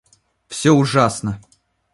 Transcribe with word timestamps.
Всё 0.47 0.73
ужасно 0.79 1.39